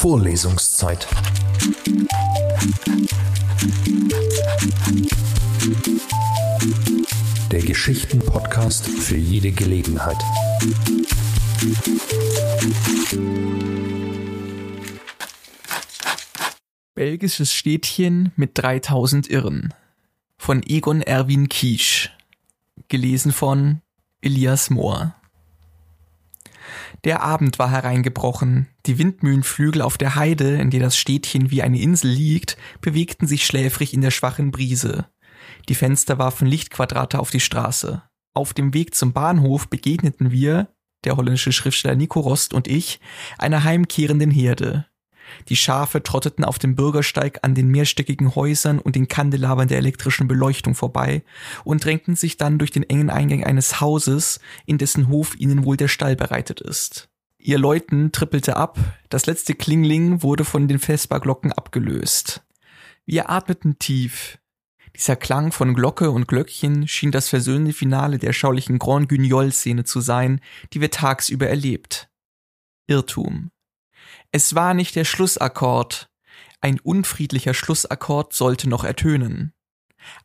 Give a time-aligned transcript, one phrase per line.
[0.00, 1.06] Vorlesungszeit.
[7.52, 10.16] Der Geschichten-Podcast für jede Gelegenheit.
[16.94, 19.74] Belgisches Städtchen mit 3000 Irren
[20.38, 22.10] von Egon Erwin Kiesch.
[22.88, 23.82] Gelesen von
[24.22, 25.19] Elias Mohr.
[27.04, 28.68] Der Abend war hereingebrochen.
[28.86, 33.46] Die Windmühlenflügel auf der Heide, in der das Städtchen wie eine Insel liegt, bewegten sich
[33.46, 35.06] schläfrig in der schwachen Brise.
[35.68, 38.02] Die Fenster warfen Lichtquadrate auf die Straße.
[38.34, 40.68] Auf dem Weg zum Bahnhof begegneten wir,
[41.04, 43.00] der holländische Schriftsteller Nico Rost und ich,
[43.38, 44.86] einer heimkehrenden Herde.
[45.48, 50.28] Die Schafe trotteten auf dem Bürgersteig an den mehrstöckigen Häusern und den Kandelabern der elektrischen
[50.28, 51.22] Beleuchtung vorbei
[51.64, 55.76] und drängten sich dann durch den engen Eingang eines Hauses, in dessen Hof ihnen wohl
[55.76, 57.08] der Stall bereitet ist.
[57.38, 62.42] Ihr Läuten trippelte ab, das letzte Klingling wurde von den Vesperglocken abgelöst.
[63.06, 64.38] Wir atmeten tief.
[64.94, 70.00] Dieser Klang von Glocke und Glöckchen schien das versöhnliche Finale der schaulichen Grand Guignol-Szene zu
[70.00, 70.40] sein,
[70.72, 72.10] die wir tagsüber erlebt.
[72.86, 73.50] Irrtum.
[74.32, 76.08] Es war nicht der Schlussakkord.
[76.60, 79.52] Ein unfriedlicher Schlussakkord sollte noch ertönen.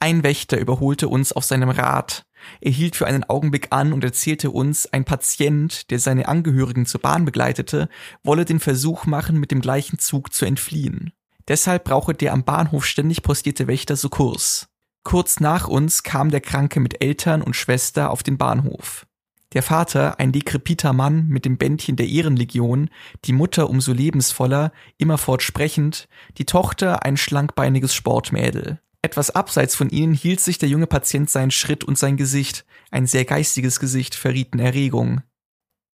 [0.00, 2.24] Ein Wächter überholte uns auf seinem Rad.
[2.60, 7.00] Er hielt für einen Augenblick an und erzählte uns, ein Patient, der seine Angehörigen zur
[7.00, 7.88] Bahn begleitete,
[8.24, 11.12] wolle den Versuch machen, mit dem gleichen Zug zu entfliehen.
[11.46, 14.68] Deshalb brauche der am Bahnhof ständig postierte Wächter so Kurs.
[15.04, 19.06] Kurz nach uns kam der Kranke mit Eltern und Schwester auf den Bahnhof.
[19.52, 22.88] Der Vater, ein dekrepiter Mann mit dem Bändchen der Ehrenlegion,
[23.26, 26.08] die Mutter umso lebensvoller, immerfort sprechend,
[26.38, 28.80] die Tochter ein schlankbeiniges Sportmädel.
[29.02, 33.06] Etwas abseits von ihnen hielt sich der junge Patient seinen Schritt und sein Gesicht, ein
[33.06, 35.22] sehr geistiges Gesicht, verrieten Erregung.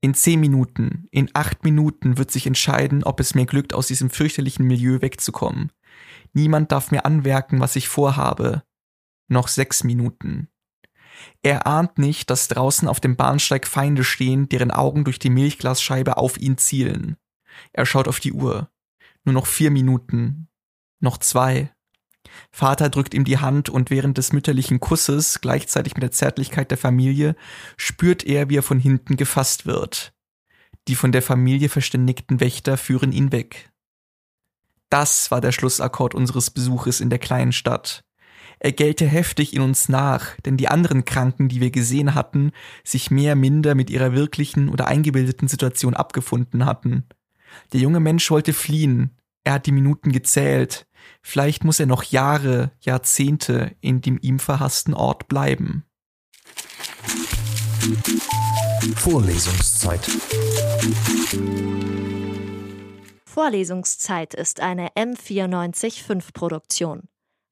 [0.00, 4.10] In zehn Minuten, in acht Minuten wird sich entscheiden, ob es mir glückt, aus diesem
[4.10, 5.70] fürchterlichen Milieu wegzukommen.
[6.32, 8.62] Niemand darf mir anwerken, was ich vorhabe.
[9.28, 10.48] Noch sechs Minuten.
[11.42, 16.16] Er ahnt nicht, dass draußen auf dem Bahnsteig Feinde stehen, deren Augen durch die Milchglasscheibe
[16.16, 17.16] auf ihn zielen.
[17.72, 18.70] Er schaut auf die Uhr.
[19.24, 20.48] Nur noch vier Minuten.
[21.00, 21.70] Noch zwei.
[22.50, 26.78] Vater drückt ihm die Hand und während des mütterlichen Kusses, gleichzeitig mit der Zärtlichkeit der
[26.78, 27.36] Familie,
[27.76, 30.12] spürt er, wie er von hinten gefasst wird.
[30.88, 33.70] Die von der Familie verständigten Wächter führen ihn weg.
[34.90, 38.04] Das war der Schlussakkord unseres Besuches in der kleinen Stadt.
[38.58, 43.10] Er gellte heftig in uns nach, denn die anderen Kranken, die wir gesehen hatten, sich
[43.10, 47.04] mehr minder mit ihrer wirklichen oder eingebildeten Situation abgefunden hatten.
[47.72, 50.86] Der junge Mensch wollte fliehen, er hat die Minuten gezählt,
[51.20, 55.84] vielleicht muss er noch Jahre, Jahrzehnte in dem ihm verhassten Ort bleiben.
[58.96, 60.10] Vorlesungszeit.
[63.26, 67.08] Vorlesungszeit ist eine M945 Produktion.